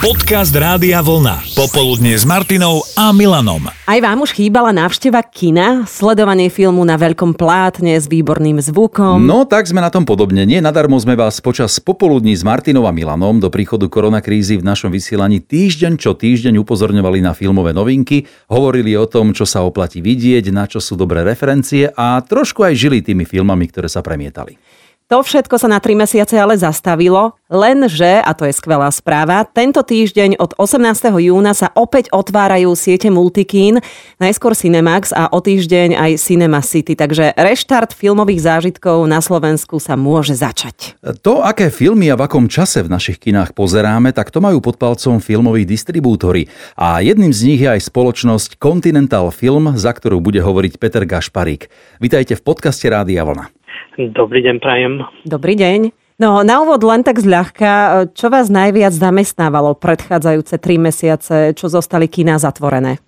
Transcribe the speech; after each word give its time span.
Podcast 0.00 0.56
Rádia 0.56 1.04
Vlna. 1.04 1.44
Popoludne 1.52 2.16
s 2.16 2.24
Martinou 2.24 2.80
a 2.96 3.12
Milanom. 3.12 3.68
Aj 3.68 4.00
vám 4.00 4.24
už 4.24 4.32
chýbala 4.32 4.72
návšteva 4.72 5.20
kina, 5.20 5.84
sledovanie 5.84 6.48
filmu 6.48 6.80
na 6.88 6.96
veľkom 6.96 7.36
plátne 7.36 8.00
s 8.00 8.08
výborným 8.08 8.64
zvukom. 8.64 9.20
No, 9.20 9.44
tak 9.44 9.68
sme 9.68 9.84
na 9.84 9.92
tom 9.92 10.08
podobne. 10.08 10.48
Nie 10.48 10.64
nadarmo 10.64 10.96
sme 10.96 11.20
vás 11.20 11.44
počas 11.44 11.76
popoludní 11.84 12.32
s 12.32 12.40
Martinou 12.40 12.88
a 12.88 12.96
Milanom 12.96 13.44
do 13.44 13.52
príchodu 13.52 13.92
koronakrízy 13.92 14.56
v 14.56 14.64
našom 14.64 14.88
vysielaní 14.88 15.44
týždeň 15.44 16.00
čo 16.00 16.16
týždeň 16.16 16.56
upozorňovali 16.64 17.20
na 17.20 17.36
filmové 17.36 17.76
novinky, 17.76 18.24
hovorili 18.48 18.96
o 18.96 19.04
tom, 19.04 19.36
čo 19.36 19.44
sa 19.44 19.60
oplatí 19.68 20.00
vidieť, 20.00 20.48
na 20.48 20.64
čo 20.64 20.80
sú 20.80 20.96
dobré 20.96 21.28
referencie 21.28 21.92
a 21.92 22.24
trošku 22.24 22.64
aj 22.64 22.72
žili 22.72 23.04
tými 23.04 23.28
filmami, 23.28 23.68
ktoré 23.68 23.92
sa 23.92 24.00
premietali. 24.00 24.79
To 25.10 25.26
všetko 25.26 25.58
sa 25.58 25.66
na 25.66 25.82
3 25.82 26.06
mesiace 26.06 26.38
ale 26.38 26.54
zastavilo, 26.54 27.34
lenže, 27.50 28.22
a 28.22 28.30
to 28.30 28.46
je 28.46 28.54
skvelá 28.54 28.86
správa, 28.94 29.42
tento 29.42 29.82
týždeň 29.82 30.38
od 30.38 30.54
18. 30.54 30.86
júna 31.18 31.50
sa 31.50 31.74
opäť 31.74 32.14
otvárajú 32.14 32.78
siete 32.78 33.10
Multikín, 33.10 33.82
najskôr 34.22 34.54
Cinemax 34.54 35.10
a 35.10 35.26
o 35.34 35.42
týždeň 35.42 35.98
aj 35.98 36.10
Cinema 36.14 36.62
City, 36.62 36.94
takže 36.94 37.34
reštart 37.34 37.90
filmových 37.90 38.38
zážitkov 38.38 39.02
na 39.10 39.18
Slovensku 39.18 39.82
sa 39.82 39.98
môže 39.98 40.38
začať. 40.38 40.94
To, 41.26 41.42
aké 41.42 41.74
filmy 41.74 42.06
a 42.06 42.14
v 42.14 42.30
akom 42.30 42.46
čase 42.46 42.86
v 42.86 42.94
našich 42.94 43.18
kinách 43.18 43.50
pozeráme, 43.58 44.14
tak 44.14 44.30
to 44.30 44.38
majú 44.38 44.62
pod 44.62 44.78
palcom 44.78 45.18
filmoví 45.18 45.66
distribútory. 45.66 46.46
A 46.78 47.02
jedným 47.02 47.34
z 47.34 47.50
nich 47.50 47.58
je 47.58 47.66
aj 47.66 47.82
spoločnosť 47.82 48.62
Continental 48.62 49.34
Film, 49.34 49.74
za 49.74 49.90
ktorú 49.90 50.22
bude 50.22 50.38
hovoriť 50.38 50.78
Peter 50.78 51.02
Gašparík. 51.02 51.66
Vítajte 51.98 52.38
v 52.38 52.46
podcaste 52.46 52.86
Rádia 52.86 53.26
Vlna. 53.26 53.59
Dobrý 53.98 54.46
deň, 54.46 54.56
prajem. 54.62 55.02
Dobrý 55.26 55.58
deň. 55.58 55.90
No 56.20 56.44
na 56.44 56.60
úvod 56.62 56.84
len 56.84 57.02
tak 57.02 57.18
zľahka, 57.18 58.04
čo 58.12 58.28
vás 58.28 58.52
najviac 58.52 58.92
zamestnávalo 58.92 59.72
predchádzajúce 59.74 60.60
tri 60.60 60.76
mesiace, 60.76 61.56
čo 61.56 61.66
zostali 61.66 62.06
kina 62.06 62.36
zatvorené? 62.36 63.00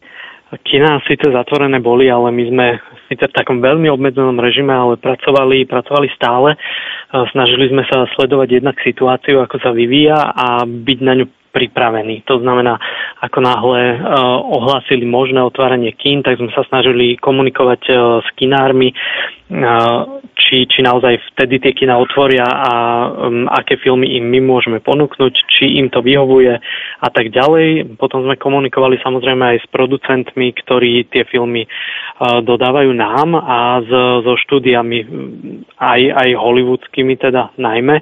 Kina 0.65 1.01
síce 1.09 1.29
zatvorené 1.33 1.81
boli, 1.81 2.09
ale 2.09 2.33
my 2.33 2.45
sme 2.49 2.67
síce 3.09 3.25
v 3.25 3.37
takom 3.37 3.61
veľmi 3.61 3.89
obmedzenom 3.89 4.37
režime, 4.41 4.73
ale 4.73 5.01
pracovali, 5.01 5.65
pracovali 5.69 6.09
stále. 6.17 6.57
Snažili 7.33 7.69
sme 7.69 7.85
sa 7.89 8.09
sledovať 8.17 8.61
jednak 8.61 8.77
situáciu, 8.81 9.45
ako 9.45 9.61
sa 9.61 9.77
vyvíja 9.77 10.33
a 10.33 10.65
byť 10.65 10.99
na 11.05 11.13
ňu 11.21 11.27
pripravení. 11.53 12.25
To 12.33 12.41
znamená, 12.41 12.81
ako 13.21 13.45
náhle 13.45 13.81
uh, 14.01 14.41
ohlásili 14.41 15.05
možné 15.05 15.45
otváranie 15.45 15.93
kín, 15.93 16.25
tak 16.25 16.41
sme 16.41 16.49
sa 16.57 16.65
snažili 16.65 17.21
komunikovať 17.21 17.81
s 18.25 18.29
kinármi, 18.41 18.97
či, 20.37 20.65
či 20.65 20.81
naozaj 20.81 21.21
vtedy 21.33 21.61
tie 21.61 21.73
kina 21.77 22.01
otvoria 22.01 22.45
a 22.45 22.73
um, 23.09 23.45
aké 23.53 23.77
filmy 23.77 24.17
im 24.17 24.29
my 24.33 24.41
môžeme 24.41 24.79
ponúknuť, 24.81 25.35
či 25.49 25.77
im 25.77 25.93
to 25.93 26.01
vyhovuje 26.01 26.57
a 27.03 27.09
tak 27.13 27.29
ďalej. 27.29 27.97
Potom 28.01 28.25
sme 28.25 28.41
komunikovali 28.41 28.97
samozrejme 29.05 29.45
aj 29.57 29.59
s 29.65 29.67
producentmi, 29.69 30.57
ktorí 30.57 31.09
tie 31.13 31.29
filmy 31.29 31.69
uh, 31.69 32.41
dodávajú 32.41 32.97
nám 32.97 33.37
a 33.37 33.85
s, 33.85 33.91
so 34.25 34.35
štúdiami 34.41 35.05
aj, 35.77 36.01
aj 36.01 36.29
hollywoodskými 36.33 37.21
teda 37.21 37.53
najmä, 37.61 38.01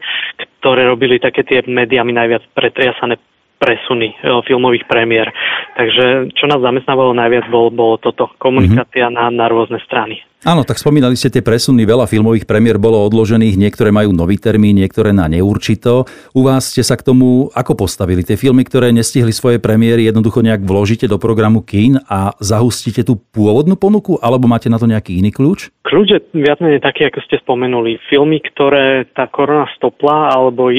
ktoré 0.63 0.87
robili 0.87 1.19
také 1.19 1.43
tie 1.43 1.67
médiami 1.67 2.15
najviac 2.15 2.47
pretriasané 2.55 3.19
presuny 3.61 4.17
e, 4.17 4.17
filmových 4.49 4.89
premiér. 4.89 5.29
Takže 5.77 6.33
čo 6.33 6.49
nás 6.49 6.65
zamestnávalo 6.65 7.13
najviac, 7.13 7.53
bolo, 7.53 7.69
bolo 7.69 7.95
toto, 8.01 8.33
komunikácia 8.41 9.13
mm-hmm. 9.13 9.37
na, 9.37 9.45
na 9.45 9.47
rôzne 9.53 9.77
strany. 9.85 10.25
Áno, 10.41 10.65
tak 10.65 10.81
spomínali 10.81 11.21
ste 11.21 11.29
tie 11.29 11.45
presuny, 11.45 11.85
veľa 11.85 12.09
filmových 12.09 12.49
premiér 12.49 12.81
bolo 12.81 13.05
odložených, 13.05 13.61
niektoré 13.61 13.93
majú 13.93 14.17
nový 14.17 14.41
termín, 14.41 14.81
niektoré 14.81 15.13
na 15.13 15.29
neurčito. 15.29 16.09
U 16.33 16.41
vás 16.49 16.73
ste 16.73 16.81
sa 16.81 16.97
k 16.97 17.05
tomu 17.13 17.53
ako 17.53 17.85
postavili? 17.85 18.25
Tie 18.25 18.41
filmy, 18.41 18.65
ktoré 18.65 18.89
nestihli 18.89 19.37
svoje 19.37 19.61
premiéry, 19.61 20.09
jednoducho 20.09 20.41
nejak 20.41 20.65
vložíte 20.65 21.13
do 21.13 21.21
programu 21.21 21.61
kín 21.61 22.01
a 22.09 22.33
zahustíte 22.41 23.05
tú 23.05 23.21
pôvodnú 23.21 23.77
ponuku, 23.77 24.17
alebo 24.25 24.49
máte 24.49 24.73
na 24.73 24.81
to 24.81 24.89
nejaký 24.89 25.21
iný 25.21 25.29
kľúč? 25.29 25.77
Kľúč 25.85 26.09
je 26.09 26.21
viac 26.33 26.57
menej 26.65 26.81
taký, 26.81 27.13
ako 27.13 27.21
ste 27.21 27.37
spomenuli. 27.45 28.01
Filmy, 28.09 28.41
ktoré 28.41 29.13
tá 29.13 29.29
korona 29.29 29.69
stopla, 29.77 30.33
alebo 30.33 30.73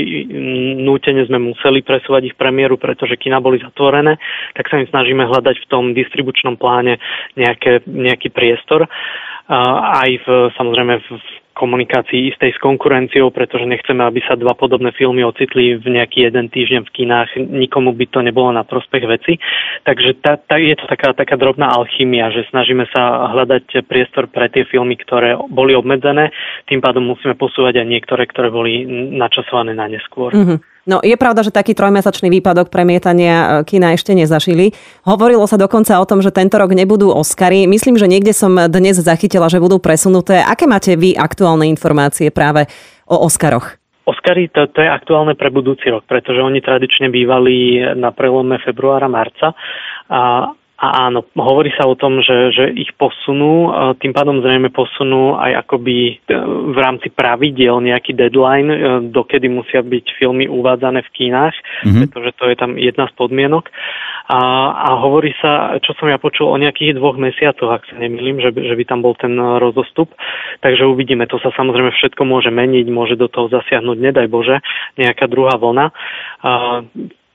nútene 0.82 1.22
sme 1.30 1.38
museli 1.38 1.86
presúvať 1.86 2.34
ich 2.34 2.36
premiéru, 2.40 2.82
pretože 2.82 3.14
kina 3.14 3.38
boli 3.38 3.62
zatvorené, 3.62 4.18
tak 4.58 4.74
sa 4.74 4.82
im 4.82 4.90
snažíme 4.90 5.22
hľadať 5.22 5.56
v 5.62 5.70
tom 5.70 5.94
distribučnom 5.94 6.58
pláne 6.58 6.98
nejaké, 7.38 7.86
nejaký 7.86 8.34
priestor 8.34 8.90
aj 9.50 10.10
v, 10.22 10.28
samozrejme 10.56 10.94
v 11.02 11.08
komunikácii 11.52 12.32
istej 12.32 12.56
s 12.56 12.60
konkurenciou, 12.64 13.30
pretože 13.30 13.68
nechceme, 13.68 14.02
aby 14.02 14.24
sa 14.24 14.40
dva 14.40 14.56
podobné 14.56 14.96
filmy 14.96 15.22
ocitli 15.22 15.76
v 15.78 16.00
nejaký 16.00 16.32
jeden 16.32 16.48
týždeň 16.48 16.88
v 16.88 16.94
kinách. 16.96 17.30
Nikomu 17.38 17.92
by 17.92 18.06
to 18.08 18.20
nebolo 18.24 18.50
na 18.56 18.64
prospech 18.64 19.04
veci. 19.06 19.38
Takže 19.84 20.24
tá, 20.24 20.40
tá, 20.40 20.56
je 20.58 20.74
to 20.80 20.88
taká, 20.88 21.12
taká 21.14 21.36
drobná 21.36 21.70
alchymia, 21.70 22.32
že 22.32 22.48
snažíme 22.50 22.88
sa 22.96 23.30
hľadať 23.36 23.84
priestor 23.86 24.32
pre 24.32 24.48
tie 24.48 24.64
filmy, 24.64 24.96
ktoré 24.96 25.36
boli 25.52 25.76
obmedzené. 25.76 26.32
Tým 26.72 26.80
pádom 26.80 27.04
musíme 27.04 27.36
posúvať 27.36 27.84
aj 27.84 27.88
niektoré, 27.88 28.24
ktoré 28.32 28.48
boli 28.50 28.88
načasované 29.14 29.76
na 29.76 29.92
neskôr. 29.92 30.32
Mm-hmm. 30.32 30.71
No 30.90 30.98
je 31.06 31.14
pravda, 31.14 31.46
že 31.46 31.54
taký 31.54 31.78
trojmesačný 31.78 32.34
výpadok 32.34 32.74
premietania 32.74 33.62
e, 33.62 33.70
kina 33.70 33.94
ešte 33.94 34.18
nezašili. 34.18 34.74
Hovorilo 35.06 35.46
sa 35.46 35.62
dokonca 35.62 36.02
o 36.02 36.10
tom, 36.10 36.26
že 36.26 36.34
tento 36.34 36.58
rok 36.58 36.74
nebudú 36.74 37.14
Oscary. 37.14 37.70
Myslím, 37.70 38.02
že 38.02 38.10
niekde 38.10 38.34
som 38.34 38.58
dnes 38.66 38.98
zachytila, 38.98 39.46
že 39.46 39.62
budú 39.62 39.78
presunuté. 39.78 40.42
Aké 40.42 40.66
máte 40.66 40.98
vy 40.98 41.14
aktuálne 41.14 41.70
informácie 41.70 42.34
práve 42.34 42.66
o 43.06 43.14
Oscaroch? 43.22 43.78
Oscary 44.10 44.50
to, 44.50 44.66
to 44.74 44.82
je 44.82 44.90
aktuálne 44.90 45.38
pre 45.38 45.54
budúci 45.54 45.94
rok, 45.94 46.10
pretože 46.10 46.42
oni 46.42 46.58
tradične 46.58 47.14
bývali 47.14 47.78
na 47.94 48.10
prelome 48.10 48.58
februára, 48.66 49.06
marca. 49.06 49.54
A, 50.10 50.50
a 50.82 51.06
áno, 51.06 51.22
hovorí 51.38 51.70
sa 51.78 51.86
o 51.86 51.94
tom, 51.94 52.26
že, 52.26 52.50
že 52.58 52.74
ich 52.74 52.90
posunú, 52.98 53.70
tým 54.02 54.18
pádom 54.18 54.42
zrejme 54.42 54.74
posunú 54.74 55.38
aj 55.38 55.62
akoby 55.62 55.98
e, 56.10 56.14
v 56.74 56.78
rámci 56.82 57.14
pravidiel 57.14 57.78
nejaký 57.86 58.18
deadline, 58.18 58.66
e, 58.66 58.78
dokedy 59.14 59.46
musia 59.46 59.86
byť 59.86 60.18
filmy 60.18 60.50
uvádzané 60.50 61.06
v 61.06 61.14
kínach, 61.14 61.54
mm-hmm. 61.86 62.10
pretože 62.10 62.34
to 62.34 62.50
je 62.50 62.56
tam 62.58 62.82
jedna 62.82 63.06
z 63.06 63.14
podmienok. 63.14 63.70
A, 64.26 64.42
a 64.74 64.90
hovorí 65.06 65.38
sa, 65.38 65.78
čo 65.86 65.94
som 66.02 66.10
ja 66.10 66.18
počul, 66.18 66.50
o 66.50 66.58
nejakých 66.58 66.98
dvoch 66.98 67.14
mesiacoch, 67.22 67.78
ak 67.78 67.86
sa 67.86 68.02
nemýlim, 68.02 68.42
že, 68.42 68.50
že 68.50 68.74
by 68.74 68.84
tam 68.90 69.06
bol 69.06 69.14
ten 69.14 69.38
rozostup. 69.38 70.10
Takže 70.66 70.90
uvidíme, 70.90 71.30
to 71.30 71.38
sa 71.46 71.54
samozrejme 71.54 71.94
všetko 71.94 72.26
môže 72.26 72.50
meniť, 72.50 72.90
môže 72.90 73.22
do 73.22 73.30
toho 73.30 73.54
zasiahnuť, 73.54 73.98
nedaj 74.02 74.26
Bože, 74.34 74.58
nejaká 74.98 75.30
druhá 75.30 75.62
vlna. 75.62 75.94
A, 76.42 76.52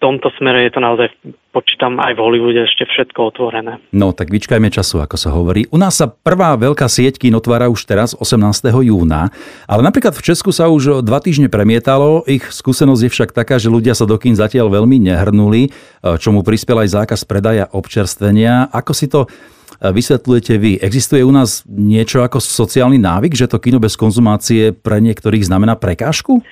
tomto 0.01 0.29
smere 0.37 0.69
je 0.69 0.73
to 0.77 0.81
naozaj, 0.81 1.09
počítam 1.57 1.97
aj 1.97 2.13
v 2.13 2.21
Hollywoode 2.21 2.61
ešte 2.69 2.85
všetko 2.85 3.33
otvorené. 3.33 3.81
No 3.97 4.13
tak 4.13 4.29
vyčkajme 4.29 4.69
času, 4.69 5.01
ako 5.01 5.17
sa 5.17 5.33
hovorí. 5.33 5.65
U 5.73 5.81
nás 5.81 5.97
sa 5.97 6.07
prvá 6.09 6.53
veľká 6.55 6.85
sieť 6.85 7.17
kín 7.17 7.33
otvára 7.33 7.73
už 7.73 7.89
teraz 7.89 8.13
18. 8.13 8.37
júna, 8.85 9.33
ale 9.65 9.81
napríklad 9.81 10.13
v 10.13 10.21
Česku 10.21 10.53
sa 10.53 10.69
už 10.69 11.01
dva 11.01 11.19
týždne 11.25 11.49
premietalo. 11.49 12.29
Ich 12.29 12.45
skúsenosť 12.45 13.03
je 13.09 13.11
však 13.11 13.31
taká, 13.33 13.57
že 13.57 13.73
ľudia 13.73 13.97
sa 13.97 14.05
do 14.05 14.21
kín 14.21 14.37
zatiaľ 14.37 14.69
veľmi 14.69 15.01
nehrnuli, 15.01 15.73
čomu 16.21 16.45
prispel 16.45 16.85
aj 16.85 16.93
zákaz 16.93 17.25
predaja 17.25 17.65
občerstvenia. 17.73 18.69
Ako 18.69 18.93
si 18.93 19.09
to 19.09 19.25
vysvetľujete 19.81 20.55
vy? 20.61 20.73
Existuje 20.81 21.25
u 21.25 21.33
nás 21.33 21.65
niečo 21.69 22.21
ako 22.21 22.41
sociálny 22.41 23.01
návyk, 23.01 23.33
že 23.33 23.49
to 23.49 23.61
kino 23.61 23.81
bez 23.81 23.97
konzumácie 23.97 24.77
pre 24.77 25.01
niektorých 25.01 25.45
znamená 25.49 25.77
prekážku? 25.77 26.45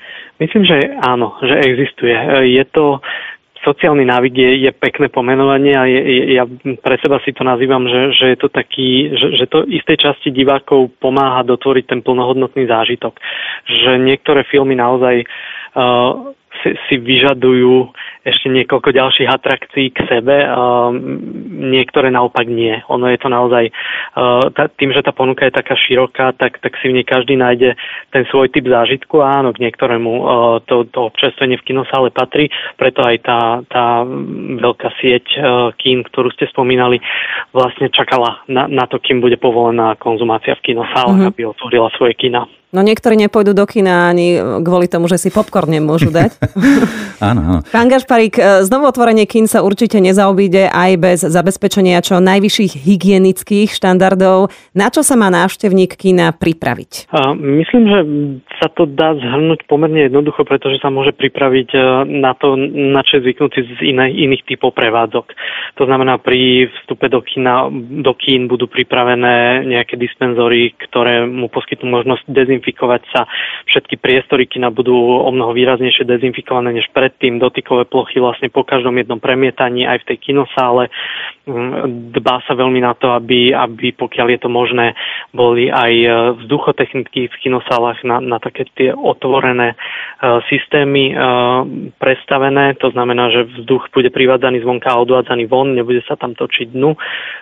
Myslím, 0.42 0.66
že 0.66 0.98
áno, 0.98 1.30
že 1.46 1.62
existuje. 1.62 2.10
Je 2.58 2.64
to 2.74 2.98
sociálny 3.64 4.04
návyk 4.04 4.34
je, 4.36 4.50
je 4.68 4.70
pekné 4.70 5.08
pomenovanie 5.08 5.74
a 5.74 5.88
je, 5.88 6.00
je, 6.00 6.22
ja 6.36 6.44
pre 6.84 7.00
seba 7.00 7.18
si 7.24 7.32
to 7.32 7.42
nazývam, 7.42 7.88
že, 7.88 8.12
že 8.12 8.26
je 8.36 8.38
to 8.38 8.48
taký, 8.52 9.10
že, 9.16 9.28
že 9.40 9.44
to 9.48 9.64
istej 9.64 9.96
časti 9.96 10.28
divákov 10.30 10.92
pomáha 11.00 11.42
dotvoriť 11.42 11.84
ten 11.88 12.00
plnohodnotný 12.04 12.68
zážitok. 12.68 13.16
Že 13.66 13.98
niektoré 14.04 14.44
filmy 14.44 14.76
naozaj 14.76 15.24
uh, 15.24 16.30
si, 16.62 16.76
si 16.86 16.94
vyžadujú 17.00 17.90
ešte 18.24 18.48
niekoľko 18.48 18.90
ďalších 18.90 19.28
atrakcií 19.28 19.92
k 19.92 19.98
sebe, 20.08 20.48
niektoré 21.68 22.08
naopak 22.08 22.48
nie. 22.48 22.72
Ono 22.88 23.04
je 23.12 23.18
to 23.20 23.28
naozaj, 23.28 23.68
tým, 24.80 24.90
že 24.96 25.04
tá 25.04 25.12
ponuka 25.12 25.44
je 25.44 25.52
taká 25.52 25.76
široká, 25.76 26.32
tak, 26.34 26.58
tak 26.64 26.80
si 26.80 26.88
v 26.88 27.00
nej 27.00 27.06
každý 27.06 27.36
nájde 27.36 27.76
ten 28.10 28.24
svoj 28.32 28.48
typ 28.48 28.64
zážitku 28.64 29.20
a 29.20 29.44
áno, 29.44 29.52
k 29.52 29.68
niektorému 29.68 30.10
to, 30.64 30.88
to 30.88 30.98
občerstvenie 31.04 31.60
v 31.60 31.66
kinosále 31.68 32.08
patrí, 32.08 32.48
preto 32.80 33.04
aj 33.04 33.16
tá, 33.20 33.40
tá 33.68 34.08
veľká 34.58 34.88
sieť 34.98 35.24
kín, 35.76 36.00
ktorú 36.08 36.32
ste 36.32 36.48
spomínali, 36.48 37.04
vlastne 37.52 37.92
čakala 37.92 38.40
na, 38.48 38.64
na 38.66 38.88
to, 38.88 38.96
kým 38.96 39.20
bude 39.20 39.36
povolená 39.36 40.00
konzumácia 40.00 40.56
v 40.56 40.72
kinosále, 40.72 41.12
mm-hmm. 41.12 41.30
aby 41.30 41.42
otvorila 41.44 41.92
svoje 41.92 42.16
kina. 42.16 42.48
No 42.74 42.82
niektorí 42.82 43.14
nepôjdu 43.14 43.54
do 43.54 43.62
kina 43.70 44.10
ani 44.10 44.34
kvôli 44.58 44.90
tomu, 44.90 45.06
že 45.06 45.22
si 45.22 45.30
popcorn 45.30 45.70
nemôžu 45.70 46.10
dať. 46.10 46.34
áno, 47.30 47.40
áno. 47.46 47.60
Pán 47.70 47.86
Gašpa, 47.86 48.13
Gašparík, 48.14 48.38
e, 48.38 48.62
znovu 48.62 48.86
otvorenie 48.86 49.26
kín 49.26 49.50
sa 49.50 49.66
určite 49.66 49.98
nezaobíde 49.98 50.70
aj 50.70 50.90
bez 51.02 51.18
zabezpečenia 51.26 51.98
čo 51.98 52.22
najvyšších 52.22 52.86
hygienických 52.86 53.74
štandardov. 53.74 54.54
Na 54.70 54.86
čo 54.86 55.02
sa 55.02 55.18
má 55.18 55.34
návštevník 55.34 55.98
kína 55.98 56.30
pripraviť? 56.30 57.10
Myslím, 57.34 57.90
že 57.90 57.98
sa 58.62 58.70
to 58.70 58.86
dá 58.86 59.18
zhrnúť 59.18 59.66
pomerne 59.66 60.06
jednoducho, 60.06 60.46
pretože 60.46 60.78
sa 60.78 60.94
môže 60.94 61.10
pripraviť 61.10 61.74
e, 61.74 61.78
na 62.22 62.38
to, 62.38 62.54
na 62.70 63.02
čo 63.02 63.18
je 63.18 63.26
zvyknutý 63.26 63.66
z 63.66 63.82
iných, 63.82 64.14
iných 64.14 64.42
typov 64.46 64.78
prevádzok. 64.78 65.34
To 65.74 65.82
znamená, 65.82 66.22
pri 66.22 66.70
vstupe 66.70 67.10
do, 67.10 67.18
kína, 67.18 67.66
do 67.98 68.14
kín 68.14 68.46
budú 68.46 68.70
pripravené 68.70 69.66
nejaké 69.66 69.98
dispenzory, 69.98 70.70
ktoré 70.86 71.26
mu 71.26 71.50
poskytnú 71.50 71.90
možnosť 71.90 72.30
dezinfikovať 72.30 73.02
sa. 73.10 73.26
Všetky 73.66 73.98
priestory 73.98 74.46
kína 74.46 74.70
budú 74.70 74.94
o 74.94 75.30
mnoho 75.34 75.50
výraznejšie 75.50 76.06
dezinfikované 76.06 76.78
než 76.78 76.86
predtým. 76.94 77.42
Dotykové 77.42 77.90
plochy 77.90 78.03
vlastne 78.20 78.52
po 78.52 78.66
každom 78.66 78.92
jednom 79.00 79.22
premietaní 79.22 79.88
aj 79.88 80.04
v 80.04 80.08
tej 80.12 80.18
kinosále. 80.30 80.92
Mm, 81.44 82.12
dbá 82.12 82.40
sa 82.44 82.56
veľmi 82.56 82.80
na 82.80 82.96
to, 82.96 83.12
aby, 83.12 83.52
aby 83.52 83.92
pokiaľ 83.92 84.26
je 84.36 84.40
to 84.40 84.50
možné, 84.52 84.96
boli 85.32 85.68
aj 85.68 85.92
e, 85.92 86.08
vzduchotechniky 86.44 87.28
v 87.28 87.36
kinosálach 87.40 88.00
na, 88.04 88.20
na 88.20 88.40
také 88.40 88.64
tie 88.74 88.90
otvorené 88.90 89.76
uh, 89.76 90.40
systémy 90.50 91.14
uh, 91.14 91.62
prestavené. 92.00 92.74
To 92.82 92.90
znamená, 92.90 93.30
že 93.30 93.46
vzduch 93.60 93.92
bude 93.94 94.10
privádzaný 94.10 94.64
zvonka 94.64 94.90
a 94.90 95.00
odvádzaný 95.04 95.46
von, 95.46 95.76
nebude 95.76 96.02
sa 96.08 96.18
tam 96.18 96.34
točiť 96.34 96.74
dnu, 96.74 96.96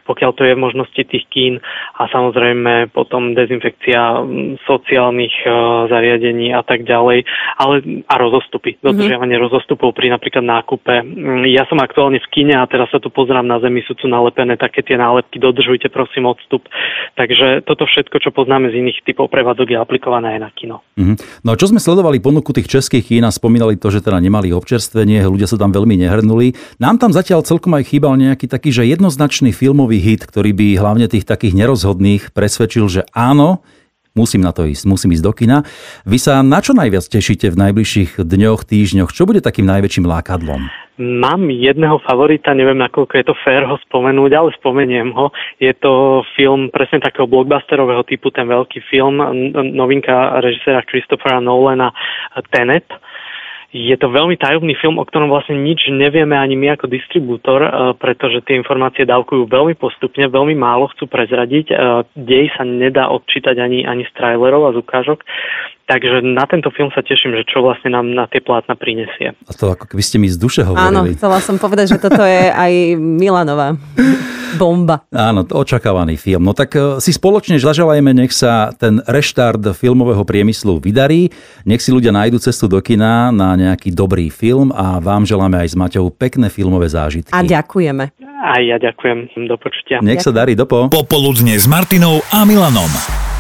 pokiaľ 0.05 0.31
to 0.35 0.43
je 0.45 0.55
v 0.55 0.63
možnosti 0.63 1.03
tých 1.03 1.25
kín 1.31 1.55
a 1.97 2.03
samozrejme 2.11 2.93
potom 2.93 3.33
dezinfekcia 3.33 4.21
mm, 4.21 4.67
sociálnych 4.67 5.35
zariadení 5.89 6.53
a 6.53 6.63
tak 6.67 6.85
ďalej, 6.85 7.25
ale 7.59 7.75
a 8.07 8.15
rozostupy, 8.19 8.77
mhm. 8.77 8.79
dodržiavanie 8.83 9.37
mm-hmm. 9.39 9.47
rozostupov 9.51 9.95
pri 9.97 10.13
napríklad 10.13 10.45
nákupe. 10.59 10.93
Mm, 11.01 11.49
ja 11.49 11.65
som 11.67 11.81
aktuálne 11.81 12.21
v 12.21 12.29
kine 12.29 12.55
a 12.57 12.69
teraz 12.69 12.93
sa 12.93 13.01
tu 13.01 13.09
pozerám 13.09 13.45
na 13.49 13.57
zemi, 13.59 13.81
sú 13.85 13.97
tu 13.97 14.07
nalepené 14.07 14.61
také 14.61 14.85
tie 14.85 15.01
nálepky, 15.01 15.41
dodržujte 15.41 15.89
prosím 15.89 16.29
odstup. 16.29 16.69
Takže 17.17 17.65
toto 17.65 17.89
všetko, 17.89 18.17
čo 18.21 18.31
poznáme 18.31 18.69
z 18.69 18.85
iných 18.85 19.03
typov 19.09 19.33
prevádzok, 19.33 19.69
je 19.73 19.79
aplikované 19.81 20.37
aj 20.37 20.41
na 20.41 20.51
kino. 20.53 20.85
Mm-hmm. 21.01 21.17
No 21.49 21.57
a 21.57 21.59
čo 21.59 21.73
sme 21.73 21.81
sledovali 21.81 22.21
ponuku 22.21 22.53
tých 22.53 22.69
českých 22.69 23.09
kín 23.09 23.25
a 23.25 23.33
spomínali 23.33 23.81
to, 23.81 23.89
že 23.89 24.05
teda 24.05 24.21
nemali 24.21 24.53
občerstvenie, 24.53 25.25
ľudia 25.25 25.49
sa 25.49 25.57
tam 25.57 25.73
veľmi 25.73 25.97
nehrnuli. 26.05 26.53
Nám 26.77 27.01
tam 27.01 27.11
zatiaľ 27.17 27.43
celkom 27.49 27.73
aj 27.75 27.89
chýbal 27.89 28.15
nejaký 28.21 28.47
taký, 28.47 28.71
že 28.71 28.89
jednoznačný 28.89 29.57
filmový 29.57 29.99
hit, 29.99 30.29
ktorý 30.29 30.53
by 30.53 30.67
hlavne 30.77 31.07
tých 31.09 31.25
takých 31.25 31.57
nerozhodných 31.57 32.37
presvedčil, 32.37 32.85
že 32.93 33.03
áno, 33.17 33.65
musím 34.13 34.45
na 34.45 34.53
to 34.53 34.69
ísť, 34.69 34.85
musím 34.85 35.17
ísť 35.17 35.25
do 35.25 35.33
kina. 35.33 35.57
Vy 36.05 36.19
sa 36.21 36.41
na 36.45 36.61
čo 36.61 36.77
najviac 36.77 37.05
tešíte 37.09 37.53
v 37.53 37.61
najbližších 37.69 38.21
dňoch, 38.21 38.65
týždňoch? 38.65 39.11
Čo 39.13 39.25
bude 39.25 39.41
takým 39.41 39.69
najväčším 39.69 40.05
lákadlom? 40.09 40.69
Mám 41.01 41.49
jedného 41.49 41.97
favorita, 42.05 42.53
neviem 42.53 42.77
nakoľko 42.77 43.17
je 43.17 43.25
to 43.25 43.35
fér 43.41 43.65
ho 43.65 43.81
spomenúť, 43.89 44.31
ale 44.37 44.53
spomeniem 44.61 45.09
ho. 45.17 45.33
Je 45.57 45.73
to 45.73 46.21
film 46.37 46.69
presne 46.69 47.01
takého 47.01 47.25
blockbusterového 47.25 48.05
typu, 48.05 48.29
ten 48.29 48.45
veľký 48.45 48.85
film, 48.93 49.19
novinka 49.73 50.39
režisera 50.45 50.85
Christophera 50.85 51.41
Nolana 51.41 51.97
Tenet 52.53 52.87
je 53.73 53.97
to 53.97 54.13
veľmi 54.13 54.37
tajomný 54.37 54.77
film, 54.77 55.01
o 55.01 55.09
ktorom 55.09 55.33
vlastne 55.33 55.57
nič 55.57 55.89
nevieme 55.89 56.37
ani 56.37 56.61
my 56.61 56.77
ako 56.77 56.93
distribútor, 56.93 57.61
e, 57.65 57.71
pretože 57.97 58.45
tie 58.45 58.61
informácie 58.61 59.09
dávkujú 59.09 59.49
veľmi 59.49 59.81
postupne, 59.81 60.29
veľmi 60.29 60.53
málo 60.53 60.93
chcú 60.93 61.09
prezradiť. 61.09 61.73
E, 61.73 61.75
dej 62.13 62.53
sa 62.53 62.69
nedá 62.69 63.09
odčítať 63.09 63.57
ani, 63.57 63.89
ani 63.89 64.05
z 64.05 64.13
trailerov 64.13 64.69
a 64.69 64.75
z 64.77 64.85
ukážok. 64.85 65.25
Takže 65.89 66.21
na 66.21 66.45
tento 66.45 66.69
film 66.69 66.93
sa 66.93 67.01
teším, 67.01 67.33
že 67.33 67.49
čo 67.49 67.65
vlastne 67.65 67.97
nám 67.97 68.13
na 68.13 68.29
tie 68.29 68.45
plátna 68.45 68.77
prinesie. 68.77 69.33
A 69.49 69.53
to 69.57 69.73
ako 69.73 69.89
keby 69.89 70.05
ste 70.05 70.21
mi 70.21 70.29
z 70.29 70.37
duše 70.37 70.63
hovorili. 70.69 70.93
Áno, 70.93 71.09
chcela 71.17 71.41
som 71.41 71.57
povedať, 71.57 71.97
že 71.97 71.99
toto 71.99 72.23
je 72.23 72.53
aj 72.53 72.73
Milanová 73.01 73.75
bomba. 74.61 75.05
Áno, 75.11 75.45
očakávaný 75.47 76.21
film. 76.21 76.47
No 76.47 76.53
tak 76.53 76.75
e, 76.77 76.99
si 76.99 77.11
spoločne 77.15 77.57
zaželajme, 77.57 78.13
nech 78.13 78.33
sa 78.35 78.73
ten 78.77 79.01
reštart 79.05 79.75
filmového 79.77 80.23
priemyslu 80.23 80.83
vydarí, 80.83 81.33
nech 81.65 81.81
si 81.81 81.91
ľudia 81.91 82.13
nájdu 82.13 82.43
cestu 82.43 82.69
do 82.69 82.79
kina 82.85 83.33
na 83.33 83.55
nejaký 83.57 83.93
dobrý 83.95 84.29
film 84.29 84.71
a 84.75 84.99
vám 85.01 85.25
želáme 85.25 85.57
aj 85.61 85.69
s 85.73 85.77
Maťou 85.79 86.13
pekné 86.13 86.53
filmové 86.53 86.91
zážitky. 86.91 87.33
A 87.33 87.41
ďakujeme. 87.41 88.13
A 88.43 88.59
ja 88.59 88.77
ďakujem. 88.77 89.31
Do 89.47 89.55
počutia. 89.55 90.03
Nech 90.03 90.21
sa 90.21 90.35
darí, 90.35 90.59
dopo. 90.59 90.91
Popoludne 90.91 91.55
s 91.55 91.71
Martinou 91.71 92.21
a 92.35 92.43
Milanom. 92.43 93.32